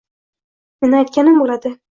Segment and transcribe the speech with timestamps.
[0.85, 1.75] Meni aytganim bo'ladi!